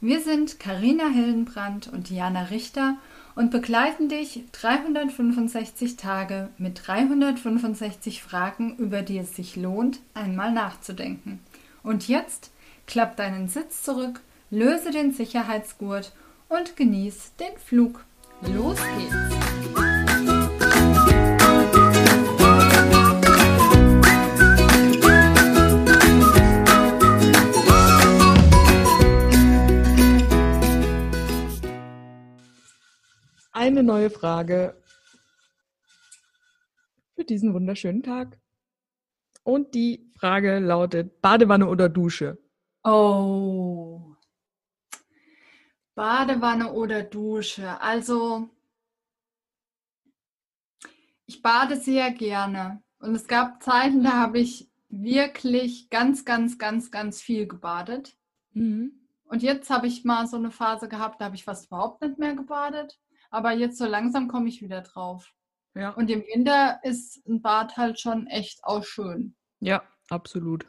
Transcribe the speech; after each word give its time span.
Wir 0.00 0.20
sind 0.20 0.60
Karina 0.60 1.08
Hildenbrand 1.08 1.88
und 1.88 2.08
Diana 2.08 2.42
Richter 2.44 2.96
und 3.34 3.50
begleiten 3.50 4.08
dich 4.08 4.44
365 4.52 5.96
Tage 5.96 6.50
mit 6.56 6.86
365 6.86 8.22
Fragen, 8.22 8.76
über 8.76 9.02
die 9.02 9.18
es 9.18 9.34
sich 9.34 9.56
lohnt, 9.56 9.98
einmal 10.14 10.52
nachzudenken. 10.52 11.40
Und 11.82 12.06
jetzt 12.06 12.52
klapp 12.86 13.16
deinen 13.16 13.48
Sitz 13.48 13.82
zurück, 13.82 14.20
löse 14.50 14.92
den 14.92 15.12
Sicherheitsgurt 15.12 16.12
und 16.48 16.76
genieß 16.76 17.32
den 17.40 17.58
Flug. 17.58 18.04
Los 18.42 18.78
geht's! 18.78 19.47
Eine 33.68 33.82
neue 33.82 34.10
Frage 34.10 34.82
für 37.14 37.24
diesen 37.24 37.54
wunderschönen 37.54 38.02
Tag. 38.02 38.38
Und 39.42 39.74
die 39.74 40.12
Frage 40.18 40.58
lautet: 40.58 41.20
Badewanne 41.20 41.68
oder 41.68 41.88
Dusche? 41.88 42.38
Oh. 42.84 44.14
Badewanne 45.94 46.72
oder 46.72 47.02
Dusche. 47.02 47.80
Also, 47.80 48.50
ich 51.26 51.42
bade 51.42 51.76
sehr 51.76 52.10
gerne. 52.12 52.82
Und 53.00 53.14
es 53.14 53.26
gab 53.26 53.62
Zeiten, 53.62 54.04
da 54.04 54.12
habe 54.12 54.38
ich 54.38 54.70
wirklich 54.88 55.90
ganz, 55.90 56.24
ganz, 56.24 56.58
ganz, 56.58 56.90
ganz 56.90 57.20
viel 57.20 57.46
gebadet. 57.46 58.16
Mhm. 58.52 58.92
Und 59.24 59.42
jetzt 59.42 59.70
habe 59.70 59.86
ich 59.86 60.04
mal 60.04 60.26
so 60.26 60.36
eine 60.36 60.50
Phase 60.50 60.88
gehabt, 60.88 61.20
da 61.20 61.26
habe 61.26 61.36
ich 61.36 61.44
fast 61.44 61.66
überhaupt 61.66 62.00
nicht 62.00 62.18
mehr 62.18 62.34
gebadet. 62.34 62.98
Aber 63.30 63.52
jetzt 63.52 63.78
so 63.78 63.86
langsam 63.86 64.28
komme 64.28 64.48
ich 64.48 64.62
wieder 64.62 64.82
drauf. 64.82 65.32
Ja. 65.74 65.90
Und 65.90 66.10
im 66.10 66.22
Winter 66.22 66.80
ist 66.82 67.26
ein 67.26 67.42
Bad 67.42 67.76
halt 67.76 68.00
schon 68.00 68.26
echt 68.26 68.64
auch 68.64 68.84
schön. 68.84 69.36
Ja, 69.60 69.82
absolut. 70.08 70.66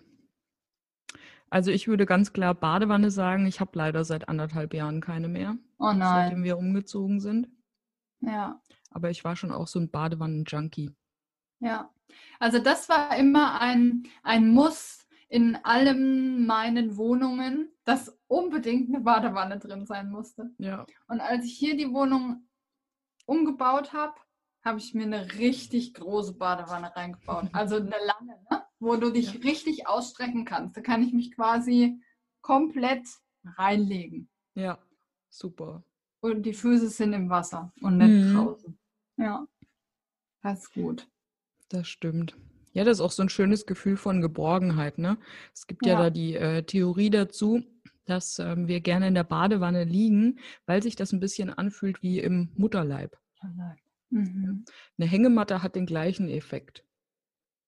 Also 1.50 1.72
ich 1.72 1.88
würde 1.88 2.06
ganz 2.06 2.32
klar 2.32 2.54
Badewanne 2.54 3.10
sagen. 3.10 3.48
Ich 3.48 3.60
habe 3.60 3.72
leider 3.74 4.04
seit 4.04 4.30
anderthalb 4.30 4.74
Jahren 4.74 5.02
keine 5.02 5.28
mehr. 5.28 5.58
Oh 5.80 5.92
nein. 5.94 6.00
Seitdem 6.00 6.44
wir 6.44 6.58
umgezogen 6.58 7.20
sind. 7.20 7.50
Ja. 8.22 8.62
Aber 8.92 9.10
ich 9.10 9.24
war 9.24 9.36
schon 9.36 9.52
auch 9.52 9.68
so 9.68 9.80
ein 9.80 9.90
Badewannen-Junkie. 9.90 10.92
Ja. 11.60 11.92
Also 12.40 12.60
das 12.60 12.90
war 12.90 13.18
immer 13.18 13.62
ein, 13.62 14.04
ein 14.24 14.50
Muss 14.50 15.08
in 15.28 15.58
allen 15.64 16.46
meinen 16.46 16.98
Wohnungen, 16.98 17.72
dass 17.84 18.20
unbedingt 18.28 18.90
eine 18.90 19.04
Badewanne 19.04 19.60
drin 19.60 19.86
sein 19.86 20.10
musste. 20.10 20.52
Ja. 20.58 20.86
Und 21.08 21.22
als 21.22 21.46
ich 21.46 21.54
hier 21.54 21.78
die 21.78 21.92
Wohnung 21.92 22.49
umgebaut 23.30 23.94
habe, 23.94 24.16
habe 24.64 24.80
ich 24.80 24.94
mir 24.94 25.04
eine 25.04 25.34
richtig 25.36 25.94
große 25.94 26.34
Badewanne 26.34 26.96
reingebaut. 26.96 27.50
Also 27.54 27.76
eine 27.78 27.90
lange, 27.90 28.42
ne? 28.50 28.64
wo 28.80 28.96
du 28.96 29.12
dich 29.12 29.34
ja. 29.34 29.40
richtig 29.42 29.88
ausstrecken 29.88 30.46
kannst. 30.46 30.76
Da 30.76 30.82
kann 30.82 31.04
ich 31.04 31.14
mich 31.14 31.34
quasi 31.36 32.02
komplett 32.42 33.08
reinlegen. 33.44 34.30
Ja, 34.56 34.80
super. 35.30 35.84
Und 36.22 36.44
die 36.44 36.54
Füße 36.54 36.90
sind 36.90 37.14
im 37.14 37.30
Wasser 37.30 37.72
und 37.82 37.98
nicht 37.98 38.26
mhm. 38.26 38.36
draußen. 38.36 38.80
Ja, 39.18 39.48
das 40.42 40.64
ist 40.64 40.74
gut. 40.74 41.08
Das 41.70 41.88
stimmt. 41.88 42.36
Ja, 42.74 42.84
das 42.84 42.98
ist 42.98 43.02
auch 43.02 43.12
so 43.12 43.24
ein 43.24 43.30
schönes 43.30 43.66
Gefühl 43.66 43.98
von 43.98 44.22
Geborgenheit. 44.22 44.98
Ne? 44.98 45.18
Es 45.54 45.68
gibt 45.68 45.86
ja, 45.86 45.94
ja 45.94 46.00
da 46.04 46.10
die 46.10 46.36
äh, 46.36 46.64
Theorie 46.64 47.10
dazu, 47.10 47.64
dass 48.10 48.40
ähm, 48.40 48.68
wir 48.68 48.82
gerne 48.82 49.08
in 49.08 49.14
der 49.14 49.24
Badewanne 49.24 49.84
liegen, 49.84 50.40
weil 50.66 50.82
sich 50.82 50.96
das 50.96 51.12
ein 51.14 51.20
bisschen 51.20 51.50
anfühlt 51.50 52.02
wie 52.02 52.20
im 52.20 52.52
Mutterleib. 52.56 53.18
Mhm. 54.10 54.66
Eine 54.98 55.08
Hängematte 55.08 55.62
hat 55.62 55.76
den 55.76 55.86
gleichen 55.86 56.30
Effekt. 56.30 56.84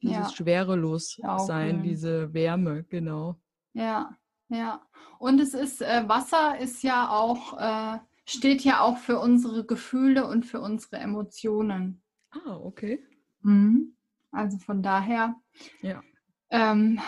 Dieses 0.01 0.17
ja. 0.17 0.29
Schwerelossein, 0.29 1.83
diese 1.83 2.33
Wärme, 2.33 2.83
genau. 2.85 3.39
Ja, 3.73 4.17
ja. 4.49 4.81
Und 5.19 5.39
es 5.39 5.53
ist, 5.53 5.81
äh, 5.81 6.07
Wasser 6.07 6.57
ist 6.57 6.81
ja 6.81 7.09
auch, 7.09 7.59
äh, 7.59 7.99
steht 8.25 8.63
ja 8.63 8.81
auch 8.81 8.97
für 8.97 9.19
unsere 9.19 9.65
Gefühle 9.65 10.25
und 10.25 10.45
für 10.45 10.59
unsere 10.59 10.97
Emotionen. 10.97 12.01
Ah, 12.31 12.55
okay. 12.55 13.03
Mhm. 13.41 13.95
Also 14.31 14.57
von 14.57 14.81
daher. 14.81 15.35
Ja. 15.81 16.01
Ähm, 16.49 16.99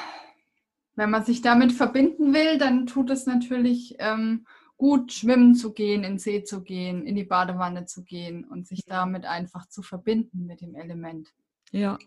wenn 0.96 1.10
man 1.10 1.26
sich 1.26 1.42
damit 1.42 1.72
verbinden 1.72 2.34
will, 2.34 2.58
dann 2.58 2.86
tut 2.86 3.10
es 3.10 3.26
natürlich 3.26 3.96
ähm, 4.00 4.46
gut, 4.78 5.14
schwimmen 5.14 5.56
zu 5.56 5.74
gehen, 5.74 6.04
in 6.04 6.14
den 6.14 6.20
See 6.20 6.44
zu 6.44 6.62
gehen, 6.62 7.06
in 7.06 7.16
die 7.16 7.24
Badewanne 7.24 7.86
zu 7.86 8.04
gehen 8.04 8.44
und 8.44 8.68
sich 8.68 8.84
damit 8.86 9.26
einfach 9.26 9.68
zu 9.68 9.82
verbinden 9.82 10.46
mit 10.46 10.62
dem 10.62 10.76
Element. 10.76 11.34
Ja. 11.72 11.98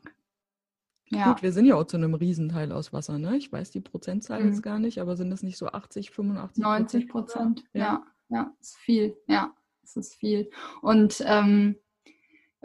ja. 1.06 1.32
Gut, 1.32 1.42
wir 1.42 1.52
sind 1.52 1.66
ja 1.66 1.74
auch 1.74 1.86
zu 1.86 1.97
einem 1.97 2.14
Riesenteil 2.14 2.72
aus 2.72 2.92
Wasser, 2.92 3.19
ne? 3.19 3.36
Ich 3.36 3.50
weiß 3.50 3.70
die 3.70 3.80
Prozentzahl 3.80 4.42
mhm. 4.42 4.48
jetzt 4.48 4.62
gar 4.62 4.78
nicht, 4.78 5.00
aber 5.00 5.16
sind 5.16 5.30
das 5.30 5.42
nicht 5.42 5.58
so 5.58 5.68
80, 5.68 6.10
85 6.10 6.62
90 6.62 7.08
Prozent? 7.08 7.64
Ja. 7.72 7.80
ja, 7.80 8.06
ja, 8.28 8.53
ist 8.60 8.76
viel, 8.76 9.16
ja, 9.26 9.54
es 9.82 9.97
ist 9.97 10.14
viel. 10.14 10.50
Und 10.82 11.22
ähm, 11.26 11.76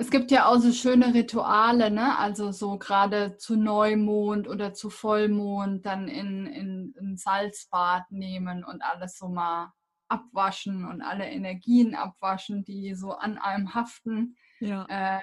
es 0.02 0.10
gibt 0.10 0.32
ja 0.32 0.48
auch 0.48 0.58
so 0.58 0.74
schöne 0.74 1.14
Rituale, 1.14 1.92
ne? 1.92 2.18
Also 2.18 2.52
so 2.52 2.80
gerade 2.80 3.38
zu 3.38 3.56
Neumond 3.56 4.48
oder 4.48 4.74
zu 4.74 4.90
Vollmond 4.90 5.86
dann 5.86 6.08
in, 6.08 6.48
in 6.48 6.96
ein 7.00 7.18
Salzbad 7.18 8.10
nehmen 8.10 8.64
und 8.64 8.82
alles 8.82 9.20
so 9.20 9.30
mal 9.30 9.72
abwaschen 10.08 10.86
und 10.86 11.04
alle 11.04 11.30
Energien 11.30 11.94
abwaschen, 11.94 12.64
die 12.66 12.96
so 12.96 13.12
an 13.12 13.38
einem 13.38 13.76
haften. 13.76 14.38
Ja. 14.60 14.88
Äh, 14.90 15.22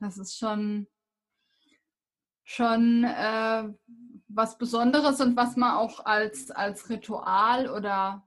das 0.00 0.18
ist 0.18 0.36
schon, 0.36 0.88
schon 2.42 3.04
äh, 3.04 3.68
was 4.26 4.58
Besonderes 4.58 5.20
und 5.20 5.36
was 5.36 5.54
man 5.54 5.76
auch 5.76 6.04
als, 6.04 6.50
als 6.50 6.90
Ritual 6.90 7.70
oder 7.70 8.26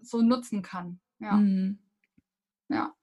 so 0.00 0.22
nutzen 0.22 0.62
kann. 0.62 0.98
Ja. 1.18 1.32
Mhm. 1.32 1.78
Ja. 2.68 2.95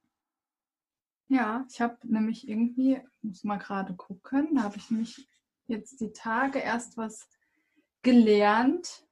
Ja, 1.33 1.65
ich 1.67 1.81
habe 1.81 1.97
nämlich 2.03 2.47
irgendwie, 2.47 3.01
muss 3.23 3.43
mal 3.43 3.57
gerade 3.57 3.95
gucken, 3.95 4.53
da 4.53 4.61
habe 4.61 4.77
ich 4.77 4.91
nämlich 4.91 5.27
jetzt 5.65 5.99
die 5.99 6.13
Tage 6.13 6.59
erst 6.59 6.95
was 6.95 7.27
gelernt. 8.03 9.03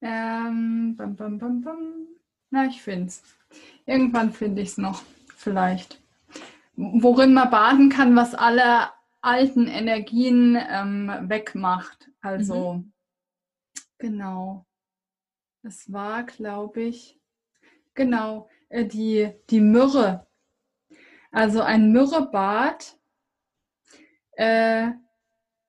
Ähm, 0.00 0.96
bam, 0.96 1.14
bam, 1.14 1.36
bam, 1.36 1.60
bam. 1.60 2.06
Na, 2.48 2.64
ich 2.64 2.80
finde 2.80 3.08
es. 3.08 3.22
Irgendwann 3.84 4.32
finde 4.32 4.62
ich 4.62 4.68
es 4.70 4.78
noch, 4.78 5.02
vielleicht. 5.36 6.00
Worin 6.74 7.34
man 7.34 7.50
baden 7.50 7.90
kann, 7.90 8.16
was 8.16 8.34
alle 8.34 8.88
alten 9.20 9.66
Energien 9.66 10.56
ähm, 10.56 11.12
wegmacht. 11.28 12.10
Also, 12.22 12.76
mhm. 12.76 12.92
genau. 13.98 14.64
Es 15.62 15.92
war, 15.92 16.22
glaube 16.22 16.80
ich, 16.80 17.20
genau, 17.92 18.48
äh, 18.70 18.86
die, 18.86 19.34
die 19.50 19.60
Myrrhe 19.60 20.26
also 21.34 21.60
ein 21.62 21.90
Myrrhebad 21.90 22.96
äh, 24.32 24.90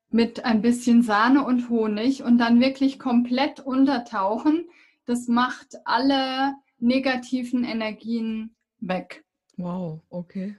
mit 0.10 0.46
ein 0.46 0.62
bisschen 0.62 1.02
Sahne 1.02 1.44
und 1.44 1.70
Honig 1.70 2.24
und 2.24 2.38
dann 2.38 2.60
wirklich 2.60 3.00
komplett 3.00 3.60
untertauchen. 3.60 4.70
Das 5.06 5.28
macht 5.28 5.76
alle 5.86 6.54
negativen 6.78 7.64
Energien 7.64 8.56
weg. 8.80 9.26
Wow, 9.58 10.02
okay. 10.10 10.58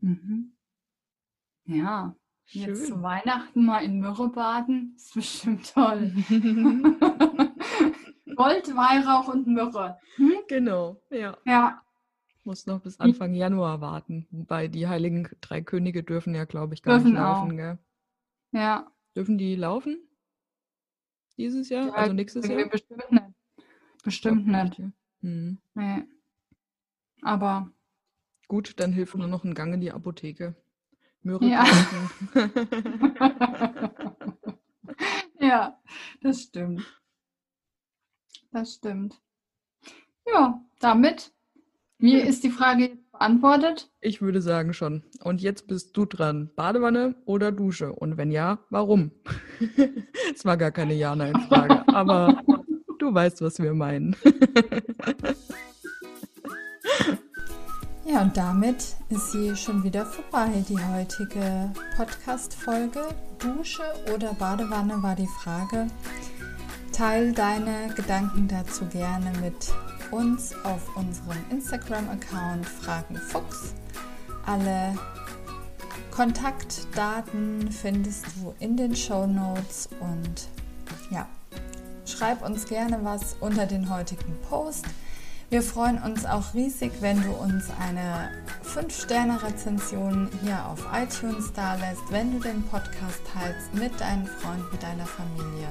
Mhm. 0.00 0.54
Ja, 1.64 2.16
Schön. 2.46 2.62
jetzt 2.62 2.86
zu 2.86 3.02
Weihnachten 3.02 3.64
mal 3.66 3.84
in 3.84 4.00
Myrrhe 4.00 4.30
baden, 4.30 4.94
ist 4.96 5.14
bestimmt 5.14 5.72
toll. 5.74 6.12
Gold, 8.34 8.74
Weihrauch 8.74 9.28
und 9.28 9.46
Myrrhe. 9.46 9.98
Hm? 10.16 10.32
Genau, 10.48 11.02
ja. 11.10 11.36
Ja, 11.44 11.82
muss 12.48 12.66
noch 12.66 12.80
bis 12.80 12.98
Anfang 13.00 13.34
Januar 13.34 13.80
warten. 13.80 14.26
Wobei 14.30 14.66
die 14.66 14.88
Heiligen 14.88 15.28
Drei 15.40 15.60
Könige 15.60 16.02
dürfen 16.02 16.34
ja, 16.34 16.44
glaube 16.46 16.74
ich, 16.74 16.82
gar 16.82 16.94
dürfen 16.94 17.12
nicht 17.12 17.20
laufen. 17.20 17.56
Gell? 17.56 17.78
Ja. 18.50 18.90
Dürfen 19.14 19.38
die 19.38 19.54
laufen? 19.54 19.98
Dieses 21.36 21.68
Jahr? 21.68 21.86
Ja, 21.86 21.92
also 21.92 22.14
nächstes 22.14 22.48
Jahr? 22.48 22.66
Bestimmt 22.68 23.12
nicht. 23.12 23.24
Bestimmt 24.02 24.46
nicht. 24.48 24.78
nicht. 24.78 24.92
Hm. 25.20 25.58
Nee. 25.74 26.04
Aber. 27.22 27.70
Gut, 28.48 28.80
dann 28.80 28.92
hilft 28.92 29.14
nur 29.14 29.28
noch 29.28 29.44
ein 29.44 29.54
Gang 29.54 29.74
in 29.74 29.80
die 29.80 29.92
Apotheke. 29.92 30.56
Möhre 31.22 31.44
ja. 31.46 31.64
Ja, 35.40 35.80
das 36.20 36.42
stimmt. 36.42 36.84
Das 38.50 38.74
stimmt. 38.74 39.20
Ja, 40.26 40.60
damit. 40.80 41.32
Mir 42.00 42.24
ist 42.24 42.44
die 42.44 42.50
Frage 42.50 42.96
beantwortet. 43.10 43.90
Ich 44.00 44.22
würde 44.22 44.40
sagen 44.40 44.72
schon. 44.72 45.02
Und 45.24 45.40
jetzt 45.40 45.66
bist 45.66 45.96
du 45.96 46.04
dran. 46.04 46.48
Badewanne 46.54 47.16
oder 47.24 47.50
Dusche? 47.50 47.92
Und 47.92 48.16
wenn 48.16 48.30
ja, 48.30 48.60
warum? 48.70 49.10
Es 50.32 50.44
war 50.44 50.56
gar 50.56 50.70
keine 50.70 50.94
Ja-Nein-Frage, 50.94 51.88
aber 51.88 52.40
du 52.98 53.12
weißt, 53.12 53.42
was 53.42 53.58
wir 53.58 53.74
meinen. 53.74 54.14
Ja, 58.10 58.22
und 58.22 58.34
damit 58.38 58.96
ist 59.10 59.32
sie 59.32 59.54
schon 59.54 59.84
wieder 59.84 60.06
vorbei. 60.06 60.64
Die 60.66 60.78
heutige 60.78 61.70
Podcast-Folge 61.94 63.06
Dusche 63.38 63.82
oder 64.14 64.32
Badewanne 64.32 65.02
war 65.02 65.14
die 65.14 65.28
Frage. 65.42 65.88
Teil 66.90 67.32
deine 67.32 67.92
Gedanken 67.94 68.48
dazu 68.48 68.86
gerne 68.86 69.30
mit 69.42 69.74
uns 70.10 70.54
auf 70.64 70.96
unserem 70.96 71.38
Instagram-Account 71.50 72.66
Fragen 72.66 73.16
Fuchs. 73.16 73.74
Alle 74.46 74.94
Kontaktdaten 76.10 77.70
findest 77.70 78.26
du 78.36 78.54
in 78.58 78.76
den 78.76 78.96
Show 78.96 79.26
Notes 79.26 79.88
und 80.00 80.48
ja, 81.10 81.28
schreib 82.04 82.44
uns 82.44 82.66
gerne 82.66 82.98
was 83.02 83.36
unter 83.40 83.66
den 83.66 83.88
heutigen 83.88 84.36
Post. 84.48 84.84
Wir 85.50 85.62
freuen 85.62 86.02
uns 86.02 86.26
auch 86.26 86.52
riesig, 86.54 86.92
wenn 87.00 87.22
du 87.22 87.30
uns 87.30 87.68
eine 87.80 88.30
5-Sterne-Rezension 88.64 90.28
hier 90.42 90.66
auf 90.66 90.86
iTunes 90.92 91.52
da 91.54 91.74
lässt, 91.76 92.02
wenn 92.10 92.32
du 92.32 92.38
den 92.38 92.62
Podcast 92.64 93.20
teilst 93.32 93.72
mit 93.72 93.98
deinen 94.00 94.26
Freunden, 94.26 94.66
mit 94.72 94.82
deiner 94.82 95.06
Familie. 95.06 95.68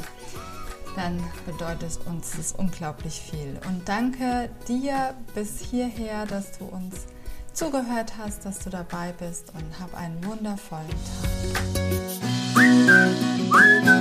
Dann 0.95 1.23
bedeutet 1.45 1.99
uns 2.05 2.31
das 2.37 2.53
unglaublich 2.53 3.21
viel. 3.21 3.59
Und 3.67 3.87
danke 3.87 4.49
dir 4.67 5.13
bis 5.35 5.59
hierher, 5.59 6.25
dass 6.25 6.57
du 6.57 6.65
uns 6.65 7.05
zugehört 7.53 8.13
hast, 8.17 8.45
dass 8.45 8.59
du 8.59 8.69
dabei 8.69 9.13
bist 9.19 9.51
und 9.55 9.79
hab 9.79 9.95
einen 9.95 10.23
wundervollen 10.23 10.87
Tag. 13.83 13.96